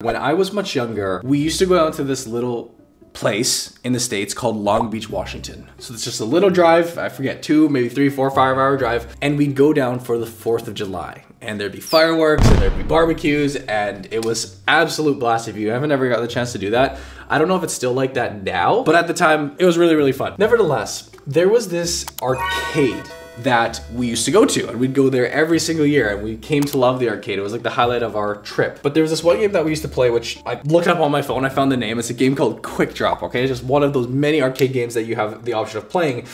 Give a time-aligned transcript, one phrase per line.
[0.00, 2.72] When I was much younger, we used to go out to this little
[3.14, 5.68] place in the States called Long Beach, Washington.
[5.78, 9.16] So it's just a little drive, I forget, two, maybe three, four, five hour drive.
[9.20, 11.24] And we'd go down for the 4th of July.
[11.40, 15.48] And there'd be fireworks and there'd be barbecues and it was absolute blast.
[15.48, 17.74] If you haven't ever got the chance to do that, I don't know if it's
[17.74, 20.36] still like that now, but at the time it was really, really fun.
[20.38, 23.02] Nevertheless, there was this arcade
[23.42, 26.36] that we used to go to and we'd go there every single year and we
[26.36, 27.38] came to love the arcade.
[27.38, 28.80] It was like the highlight of our trip.
[28.82, 30.98] But there was this one game that we used to play which I looked up
[30.98, 31.98] on my phone, I found the name.
[31.98, 33.44] It's a game called Quick Drop, okay?
[33.44, 36.26] It's just one of those many arcade games that you have the option of playing.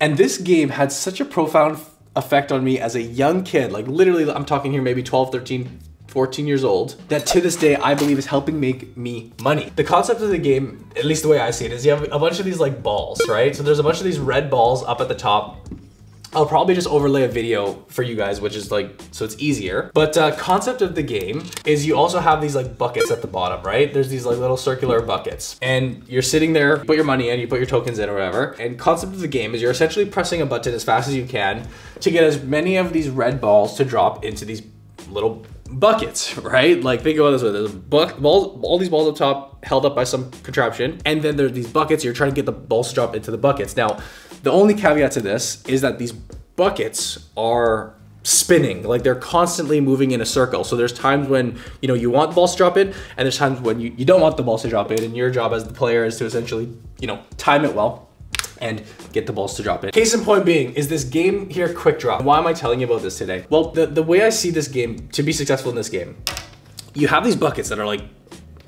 [0.00, 1.78] And this game had such a profound
[2.16, 3.72] effect on me as a young kid.
[3.72, 7.76] Like literally I'm talking here maybe 12, 13, 14 years old, that to this day
[7.76, 9.72] I believe is helping make me money.
[9.76, 12.02] The concept of the game, at least the way I see it, is you have
[12.12, 13.54] a bunch of these like balls, right?
[13.54, 15.68] So there's a bunch of these red balls up at the top
[16.32, 19.90] I'll probably just overlay a video for you guys, which is like, so it's easier.
[19.94, 23.26] But uh, concept of the game is you also have these like buckets at the
[23.26, 23.92] bottom, right?
[23.92, 27.48] There's these like little circular buckets and you're sitting there, put your money in, you
[27.48, 28.52] put your tokens in or whatever.
[28.60, 31.26] And concept of the game is you're essentially pressing a button as fast as you
[31.26, 31.66] can
[32.00, 34.62] to get as many of these red balls to drop into these
[35.08, 36.80] little buckets, right?
[36.80, 39.94] Like think about this way, there's buck, balls, all these balls up top held up
[39.94, 41.00] by some contraption.
[41.04, 43.38] And then there's these buckets, you're trying to get the balls to drop into the
[43.38, 43.76] buckets.
[43.76, 44.00] Now,
[44.42, 50.10] the only caveat to this is that these buckets are spinning like they're constantly moving
[50.10, 52.76] in a circle so there's times when you know you want the balls to drop
[52.76, 55.16] in and there's times when you, you don't want the balls to drop in and
[55.16, 58.10] your job as the player is to essentially you know time it well
[58.60, 59.90] and get the balls to drop in.
[59.90, 62.22] Case in point being is this game here quick drop.
[62.22, 63.46] Why am I telling you about this today?
[63.48, 66.16] Well, the, the way I see this game to be successful in this game,
[66.94, 68.02] you have these buckets that are like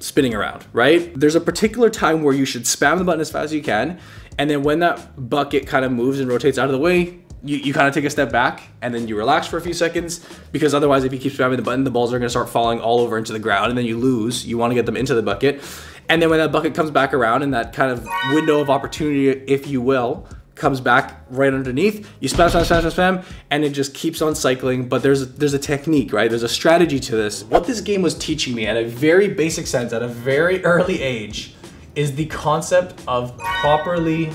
[0.02, 1.12] spinning around, right?
[1.18, 4.00] There's a particular time where you should spam the button as fast as you can.
[4.38, 7.56] And then when that bucket kind of moves and rotates out of the way, you,
[7.56, 10.26] you kind of take a step back and then you relax for a few seconds
[10.52, 13.00] because otherwise if you keep spamming the button, the balls are to start falling all
[13.00, 14.46] over into the ground and then you lose.
[14.46, 15.60] You want to get them into the bucket.
[16.08, 19.28] And then when that bucket comes back around and that kind of window of opportunity,
[19.30, 22.08] if you will, comes back right underneath.
[22.20, 24.88] You spam, spam, spam, spam, spam, and it just keeps on cycling.
[24.88, 26.28] But there's there's a technique, right?
[26.28, 27.44] There's a strategy to this.
[27.44, 31.02] What this game was teaching me at a very basic sense, at a very early
[31.02, 31.54] age,
[31.94, 34.30] is the concept of properly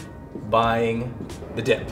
[0.49, 1.13] buying
[1.55, 1.89] the dip.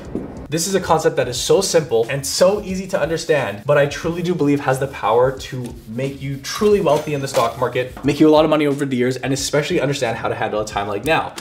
[0.50, 3.88] This is a concept that is so simple and so easy to understand, but I
[3.88, 8.04] truly do believe has the power to make you truly wealthy in the stock market,
[8.06, 10.62] make you a lot of money over the years, and especially understand how to handle
[10.62, 11.34] a time like now.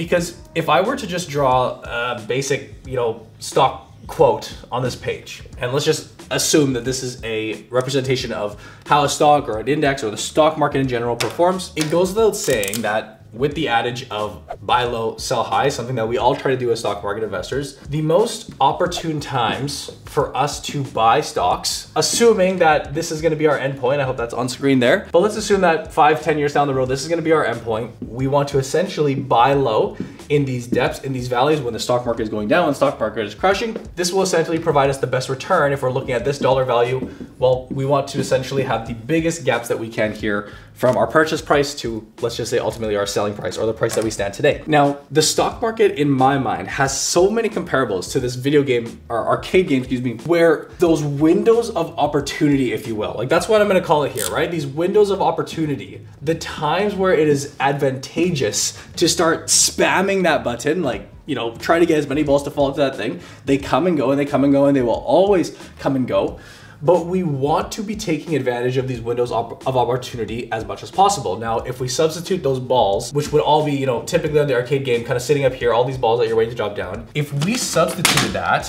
[0.00, 4.96] Because if I were to just draw a basic, you know, stock quote on this
[4.96, 9.58] page, and let's just assume that this is a representation of how a stock or
[9.58, 13.54] an index or the stock market in general performs, it goes without saying that with
[13.54, 16.80] the adage of buy low, sell high, something that we all try to do as
[16.80, 23.12] stock market investors, the most opportune times for us to buy stocks, assuming that this
[23.12, 25.92] is gonna be our endpoint, I hope that's on screen there, but let's assume that
[25.92, 27.92] five, ten years down the road, this is gonna be our endpoint.
[28.04, 29.96] We want to essentially buy low
[30.28, 32.98] in these depths, in these valleys when the stock market is going down and stock
[32.98, 33.76] market is crashing.
[33.94, 37.08] This will essentially provide us the best return if we're looking at this dollar value.
[37.38, 41.06] Well, we want to essentially have the biggest gaps that we can here from our
[41.06, 44.10] purchase price to, let's just say ultimately our selling price or the price that we
[44.10, 44.62] stand today.
[44.66, 49.00] Now, the stock market in my mind has so many comparables to this video game
[49.08, 53.48] or arcade game, excuse me, where those windows of opportunity, if you will, like that's
[53.48, 54.50] what I'm gonna call it here, right?
[54.50, 60.82] These windows of opportunity, the times where it is advantageous to start spamming that button,
[60.82, 63.20] like you know, try to get as many balls to fall into that thing.
[63.44, 66.08] They come and go and they come and go and they will always come and
[66.08, 66.40] go
[66.82, 70.90] but we want to be taking advantage of these windows of opportunity as much as
[70.90, 71.36] possible.
[71.36, 74.54] Now, if we substitute those balls, which would all be, you know, typically on the
[74.54, 76.74] arcade game, kind of sitting up here, all these balls that you're waiting to drop
[76.74, 78.66] down, if we substituted that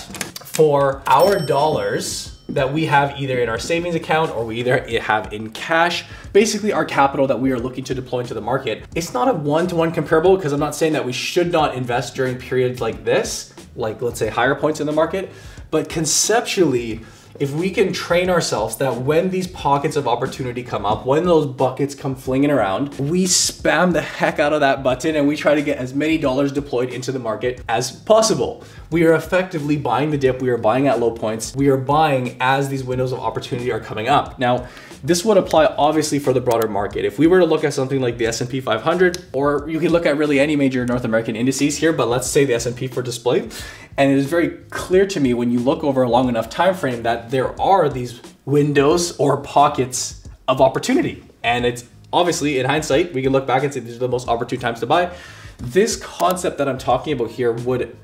[0.51, 5.31] for our dollars that we have either in our savings account or we either have
[5.31, 6.03] in cash,
[6.33, 8.83] basically our capital that we are looking to deploy into the market.
[8.93, 12.15] It's not a one-to-one -one comparable because I'm not saying that we should not invest
[12.15, 15.31] during periods like this, like let's say higher points in the market,
[15.69, 16.99] but conceptually,
[17.41, 21.47] if we can train ourselves that when these pockets of opportunity come up, when those
[21.47, 25.55] buckets come flinging around, we spam the heck out of that button and we try
[25.55, 28.63] to get as many dollars deployed into the market as possible.
[28.91, 32.37] We are effectively buying the dip, we are buying at low points, we are buying
[32.39, 34.37] as these windows of opportunity are coming up.
[34.37, 34.67] Now,
[35.03, 37.05] this would apply obviously for the broader market.
[37.05, 40.05] If we were to look at something like the S&P 500, or you can look
[40.05, 43.49] at really any major North American indices here, but let's say the S&P for display,
[43.97, 46.75] and it is very clear to me when you look over a long enough time
[46.75, 51.23] frame that there are these windows or pockets of opportunity.
[51.43, 54.27] And it's obviously in hindsight, we can look back and say these are the most
[54.27, 55.11] opportune times to buy.
[55.57, 57.95] This concept that I'm talking about here would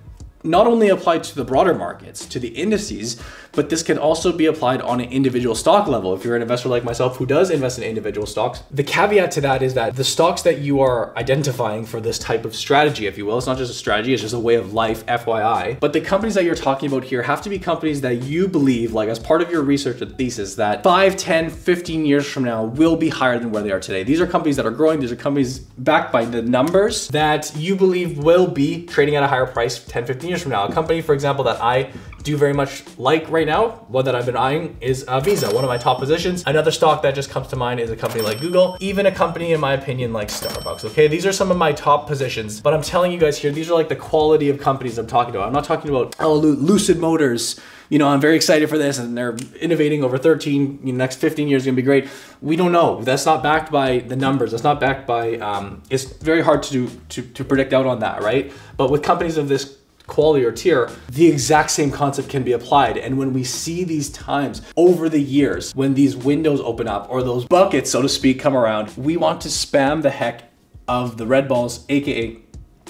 [0.48, 3.22] not only apply to the broader markets, to the indices,
[3.52, 6.14] but this can also be applied on an individual stock level.
[6.14, 9.42] If you're an investor like myself who does invest in individual stocks, the caveat to
[9.42, 13.18] that is that the stocks that you are identifying for this type of strategy, if
[13.18, 15.80] you will, it's not just a strategy, it's just a way of life, FYI.
[15.80, 18.94] But the companies that you're talking about here have to be companies that you believe,
[18.94, 22.64] like as part of your research and thesis, that 5, 10, 15 years from now
[22.64, 24.04] will be higher than where they are today.
[24.04, 27.76] These are companies that are growing, these are companies backed by the numbers that you
[27.76, 30.66] believe will be trading at a higher price 10, 15 years from now.
[30.66, 31.92] A company, for example, that I
[32.24, 35.63] do very much like right now, one that I've been eyeing is uh, Visa, one
[35.63, 36.44] of my top positions.
[36.45, 39.54] Another stock that just comes to mind is a company like Google, even a company,
[39.54, 41.07] in my opinion, like Starbucks, okay?
[41.07, 43.74] These are some of my top positions, but I'm telling you guys here, these are
[43.74, 45.48] like the quality of companies I'm talking about.
[45.48, 47.60] I'm not talking about oh, Lucid Motors,
[47.90, 51.18] you know, I'm very excited for this and they're innovating over 13, you know, next
[51.18, 52.10] 15 years is gonna be great.
[52.42, 53.01] We don't know.
[53.01, 54.51] That's not backed by the numbers.
[54.51, 58.00] That's not backed by, um, it's very hard to do, to, to predict out on
[58.00, 58.51] that, right?
[58.75, 62.98] But with companies of this quality or tier, the exact same concept can be applied.
[62.98, 67.21] And when we see these times over the years, when these windows open up or
[67.21, 70.51] those buckets, so to speak, come around, we want to spam the heck
[70.88, 72.39] of the red balls, AKA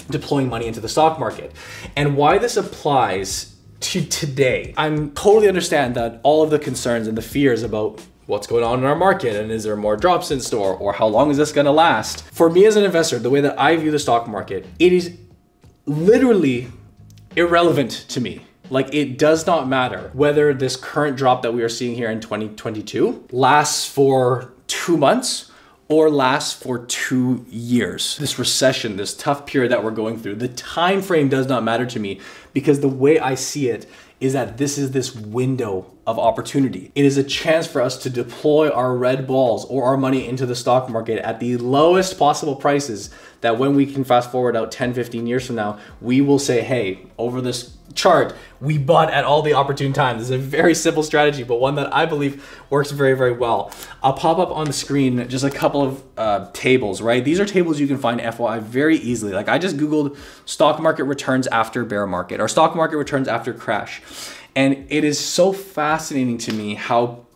[0.10, 1.52] deploying money into the stock market.
[1.96, 7.18] And why this applies to today, I'm totally understand that all of the concerns and
[7.18, 10.40] the fears about what's going on in our market and is there more drops in
[10.42, 13.30] store or how long is this going to last for me as an investor the
[13.30, 15.18] way that i view the stock market it is
[15.86, 16.68] literally
[17.38, 18.42] irrelevant to me.
[18.70, 22.20] Like it does not matter whether this current drop that we are seeing here in
[22.20, 25.52] 2022 lasts for two months
[25.88, 28.18] or lasts for two years.
[28.18, 31.86] This recession, this tough period that we're going through, the time frame does not matter
[31.86, 32.20] to me
[32.52, 33.86] because the way I see it
[34.20, 36.92] is that this is this window of opportunity.
[36.96, 40.46] It is a chance for us to deploy our red balls or our money into
[40.46, 43.12] the stock market at the lowest possible prices
[43.42, 46.62] that when we can fast forward out 10, 15 years from now, we will say,
[46.62, 50.24] hey, over this chart, we bought at all the opportune times.
[50.24, 53.72] It's a very simple strategy, but one that I believe works very, very well.
[54.02, 57.24] I'll pop up on the screen just a couple of uh, tables, right?
[57.24, 59.34] These are tables you can find FYI very easily.
[59.34, 63.54] Like I just Googled stock market returns after bear market or stock market returns after
[63.54, 64.02] crash.
[64.56, 67.27] And it is so fascinating to me how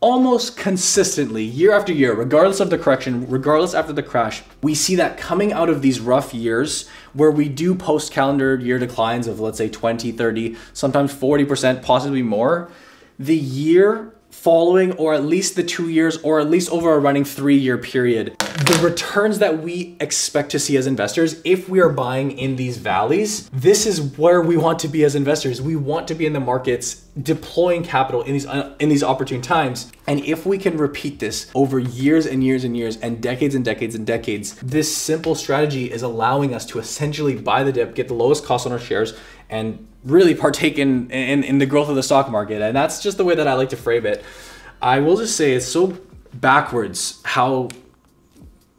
[0.00, 4.94] almost consistently, year after year, regardless of the correction, regardless after the crash, we see
[4.96, 9.40] that coming out of these rough years where we do post calendar year declines of
[9.40, 12.70] let's say 20, 30, sometimes 40%, possibly more,
[13.18, 17.24] the year following or at least the two years or at least over a running
[17.24, 18.36] three year period.
[18.38, 22.76] The returns that we expect to see as investors if we are buying in these
[22.76, 25.60] valleys this is where we want to be as investors.
[25.62, 29.40] We want to be in the markets deploying capital in these uh, in these opportune
[29.40, 29.90] times.
[30.06, 33.64] And if we can repeat this over years and years and years and decades and
[33.64, 38.08] decades and decades this simple strategy is allowing us to essentially buy the dip get
[38.08, 39.14] the lowest cost on our shares
[39.48, 42.62] and really partake in, in, in the growth of the stock market.
[42.62, 44.24] And that's just the way that I like to frame it.
[44.80, 45.98] I will just say it's so
[46.34, 47.68] backwards how,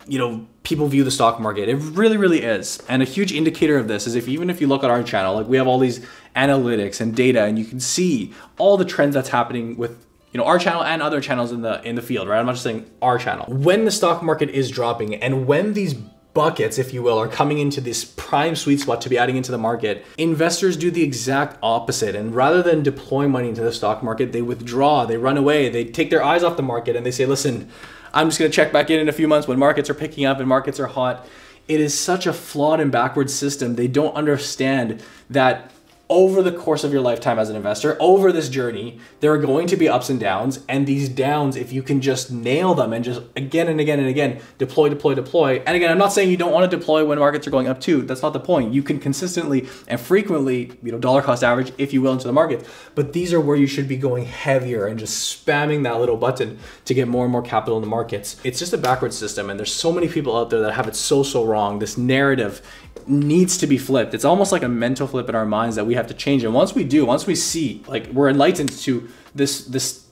[0.08, 1.70] you know, people view the stock market.
[1.70, 2.82] It really, really is.
[2.90, 5.36] And a huge indicator of this is if even if you look at our channel,
[5.36, 6.06] like we have all these
[6.36, 10.46] analytics and data and you can see all the trends that's happening with you know
[10.46, 12.86] our channel and other channels in the in the field right i'm not just saying
[13.02, 15.96] our channel when the stock market is dropping and when these
[16.38, 19.52] buckets, if you will, are coming into this prime sweet spot to be adding into
[19.52, 22.16] the market, investors do the exact opposite.
[22.16, 25.84] And rather than deploy money into the stock market, they withdraw, they run away, they
[25.84, 27.72] take their eyes off the market and they say, listen,
[28.14, 30.26] I'm just going to check back in in a few months when markets are picking
[30.26, 31.28] up and markets are hot.
[31.68, 33.74] It is such a flawed and backward system.
[33.74, 35.72] They don't understand that
[36.10, 39.68] over the course of your lifetime as an investor, over this journey, there are going
[39.68, 40.64] to be ups and downs.
[40.70, 44.08] And these downs, if you can just nail them and just again and again and
[44.08, 45.62] again deploy, deploy, deploy.
[45.66, 47.82] And again, I'm not saying you don't want to deploy when markets are going up
[47.82, 48.04] too.
[48.04, 48.74] That's not the point.
[48.74, 52.34] You can consistently and frequently, you know, dollar cost average, if you will, into the
[52.34, 52.66] market.
[52.96, 56.58] But these are where you should be going heavier and just spamming that little button
[56.86, 58.40] to get more and more capital in the markets.
[58.46, 59.50] It's just a backward system.
[59.50, 61.80] And there's so many people out there that have it so, so wrong.
[61.80, 62.62] This narrative
[63.08, 64.14] needs to be flipped.
[64.14, 66.44] It's almost like a mental flip in our minds that we have to change.
[66.44, 70.06] And once we do, once we see, like we're enlightened to this this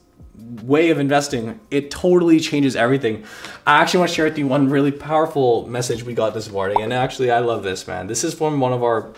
[0.64, 3.24] way of investing, it totally changes everything.
[3.66, 6.82] I actually want to share with you one really powerful message we got this morning.
[6.82, 8.08] And actually, I love this, man.
[8.08, 9.14] This is from one of our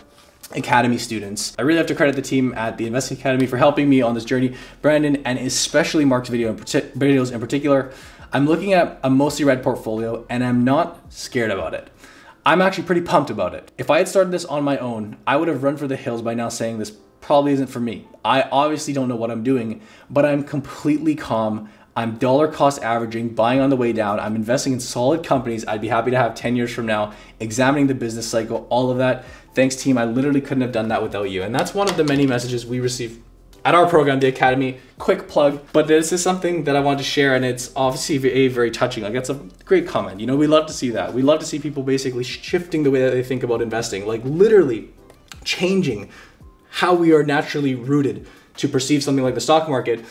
[0.54, 1.54] Academy students.
[1.58, 4.14] I really have to credit the team at the Investing Academy for helping me on
[4.14, 4.54] this journey.
[4.80, 7.92] Brandon and especially Mark's video in videos in particular.
[8.32, 11.90] I'm looking at a mostly red portfolio and I'm not scared about it.
[12.48, 13.70] I'm actually pretty pumped about it.
[13.76, 16.22] If I had started this on my own, I would have run for the hills
[16.22, 18.08] by now saying this probably isn't for me.
[18.24, 21.68] I obviously don't know what I'm doing, but I'm completely calm.
[21.94, 24.18] I'm dollar cost averaging, buying on the way down.
[24.18, 25.66] I'm investing in solid companies.
[25.66, 28.96] I'd be happy to have 10 years from now, examining the business cycle, all of
[28.96, 29.26] that.
[29.52, 29.98] Thanks, team.
[29.98, 31.42] I literally couldn't have done that without you.
[31.42, 33.22] And that's one of the many messages we receive
[33.64, 34.78] at our program, the Academy.
[34.98, 38.48] Quick plug, but this is something that I want to share, and it's obviously very,
[38.48, 39.02] very touching.
[39.04, 40.20] Like, that's a great comment.
[40.20, 41.14] You know, we love to see that.
[41.14, 44.22] We love to see people basically shifting the way that they think about investing, like,
[44.24, 44.90] literally
[45.44, 46.10] changing
[46.70, 50.04] how we are naturally rooted to perceive something like the stock market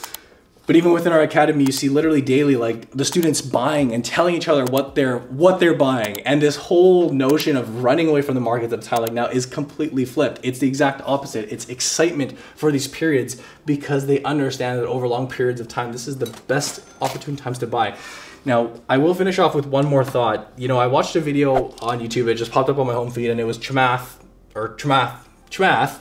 [0.68, 4.36] but even within our academy, you see literally daily like the students buying and telling
[4.36, 6.20] each other what they're what they're buying.
[6.22, 9.28] And this whole notion of running away from the market at a time like now
[9.28, 10.42] is completely flipped.
[10.44, 11.50] It's the exact opposite.
[11.50, 16.06] It's excitement for these periods because they understand that over long periods of time, this
[16.06, 17.98] is the best opportune times to buy.
[18.44, 20.52] Now, I will finish off with one more thought.
[20.58, 23.12] You know, I watched a video on YouTube, it just popped up on my home
[23.12, 24.22] feed, and it was Chamath,
[24.54, 25.18] or Chamath,
[25.50, 26.00] Chamath,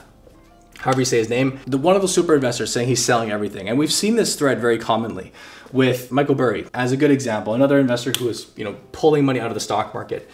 [0.79, 3.67] however you say his name, the one of the super investors saying he's selling everything.
[3.67, 5.31] And we've seen this thread very commonly
[5.71, 9.39] with Michael Burry as a good example, another investor who is, you know, pulling money
[9.39, 10.29] out of the stock market.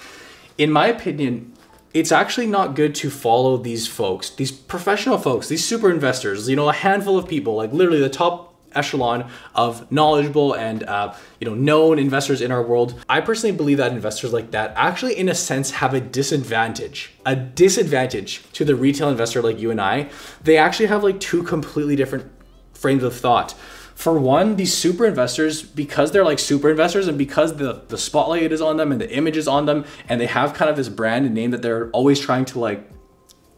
[0.58, 1.54] In my opinion,
[1.94, 6.56] it's actually not good to follow these folks, these professional folks, these super investors, you
[6.56, 11.48] know, a handful of people, like literally the top echelon of knowledgeable and uh, you
[11.48, 13.04] know known investors in our world.
[13.10, 17.14] I personally believe that investors like that actually, in a sense, have a disadvantage.
[17.26, 20.10] A disadvantage to the retail investor like you and I.
[20.44, 22.32] They actually have like two completely different
[22.74, 23.56] frames of thought.
[23.96, 28.52] For one, these super investors, because they're like super investors and because the, the spotlight
[28.52, 30.90] is on them and the image is on them, and they have kind of this
[30.90, 32.90] brand and name that they're always trying to like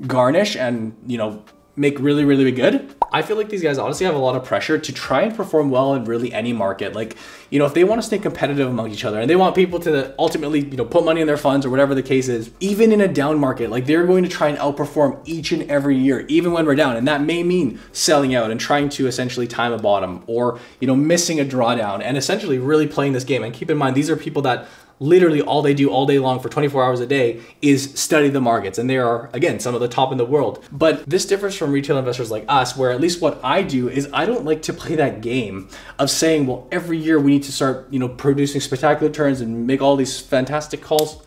[0.05, 1.41] garnish and you know
[1.75, 2.95] make really, really good.
[3.11, 5.69] I feel like these guys honestly have a lot of pressure to try and perform
[5.69, 6.93] well in really any market.
[6.93, 7.15] Like,
[7.49, 9.79] you know, if they want to stay competitive among each other and they want people
[9.81, 12.91] to ultimately, you know, put money in their funds or whatever the case is, even
[12.91, 16.25] in a down market, like they're going to try and outperform each and every year,
[16.27, 16.95] even when we're down.
[16.95, 20.87] And that may mean selling out and trying to essentially time a bottom or, you
[20.87, 23.43] know, missing a drawdown and essentially really playing this game.
[23.43, 24.67] And keep in mind, these are people that
[24.99, 28.39] literally all they do all day long for 24 hours a day is study the
[28.39, 31.55] markets and they are again some of the top in the world but this differs
[31.55, 34.61] from retail investors like us where at least what i do is i don't like
[34.61, 35.67] to play that game
[35.99, 39.67] of saying well every year we need to start you know producing spectacular turns and
[39.67, 41.21] make all these fantastic calls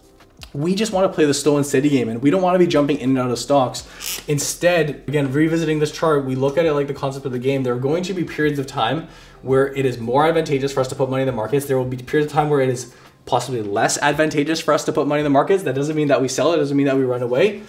[0.55, 2.59] we just want to play the slow and steady game and we don't want to
[2.59, 3.87] be jumping in and out of stocks.
[4.29, 7.65] Instead, again, revisiting this chart, we look at it like the concept of the game.
[7.65, 9.09] There are going to be periods of time
[9.43, 11.67] where it is more advantageous for us to put money in the markets.
[11.67, 12.95] There will be periods of time where it is
[13.29, 15.63] possibly less advantageous for us to put money in the markets.
[15.65, 17.63] That doesn't mean that we sell it, doesn't mean that we run away.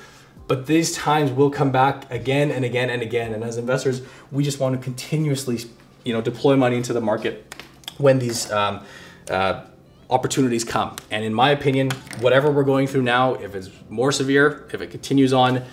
[0.48, 3.34] But these times will come back again and again and again.
[3.34, 4.02] And as investors,
[4.32, 5.60] we just want to continuously,
[6.06, 7.54] you know, deploy money into the market
[7.98, 8.86] when these um,
[9.30, 9.66] uh,
[10.10, 10.96] opportunities come.
[11.12, 14.92] And in my opinion, whatever we're going through now, if it's more severe, if it
[14.92, 15.64] continues on,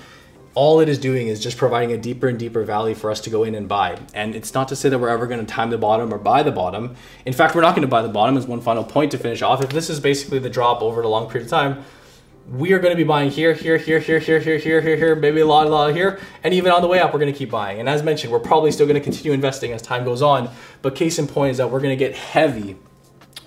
[0.56, 3.30] all it is doing is just providing a deeper and deeper valley for us to
[3.30, 3.98] go in and buy.
[4.14, 6.42] And it's not to say that we're ever going to time the bottom or buy
[6.42, 6.96] the bottom.
[7.26, 9.42] In fact, we're not going to buy the bottom as one final point to finish
[9.42, 9.62] off.
[9.62, 11.84] If this is basically the drop over a long period of time,
[12.50, 15.14] we are going to be buying here, here, here, here, here, here, here, here, here,
[15.14, 16.18] maybe a lot, a lot here.
[16.42, 17.78] And even on the way up, we're going to keep buying.
[17.78, 20.48] And as mentioned, we're probably still going to continue investing as time goes on.
[20.80, 22.76] But case in point is that we're going to get heavy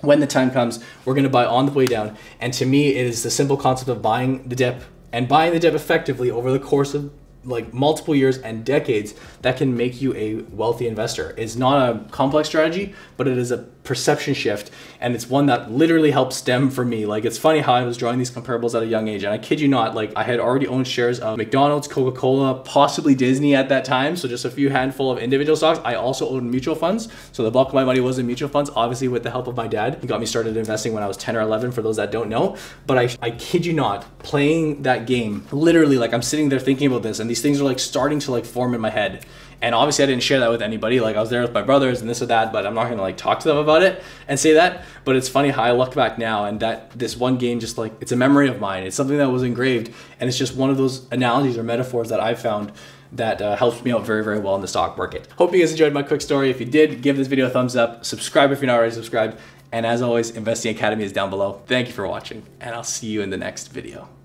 [0.00, 0.78] when the time comes.
[1.04, 2.16] We're going to buy on the way down.
[2.38, 5.58] And to me, it is the simple concept of buying the dip and buying the
[5.58, 7.12] debt effectively over the course of
[7.44, 11.34] like multiple years and decades that can make you a wealthy investor.
[11.38, 14.70] It's not a complex strategy, but it is a perception shift
[15.00, 17.06] and it's one that literally helped stem for me.
[17.06, 19.38] Like it's funny how i was drawing these comparables at a young age and i
[19.38, 23.68] kid you not like i had already owned shares of mcdonald's coca-cola possibly disney at
[23.68, 25.80] that time so just a few handful of individual stocks.
[25.84, 28.70] I also owned mutual funds so the bulk of my money was in mutual funds
[28.76, 29.98] obviously with the help of my dad.
[30.00, 32.28] He got me started investing when i was 10 or 11 for those that don't
[32.28, 32.56] know
[32.86, 36.86] but i, I kid you not playing that game literally like i'm sitting there thinking
[36.86, 39.24] about this and these things are like starting to like form in my head
[39.62, 41.00] and obviously, I didn't share that with anybody.
[41.00, 43.02] Like I was there with my brothers and this or that, but I'm not gonna
[43.02, 44.84] like talk to them about it and say that.
[45.04, 47.92] But it's funny how I look back now and that this one game just like
[48.00, 48.84] it's a memory of mine.
[48.84, 52.20] It's something that was engraved, and it's just one of those analogies or metaphors that
[52.20, 52.72] I found
[53.12, 55.26] that uh, helps me out very, very well in the stock market.
[55.36, 56.50] Hope you guys enjoyed my quick story.
[56.50, 58.04] If you did, give this video a thumbs up.
[58.04, 59.38] Subscribe if you're not already subscribed.
[59.72, 61.62] And as always, Investing Academy is down below.
[61.66, 64.19] Thank you for watching, and I'll see you in the next video.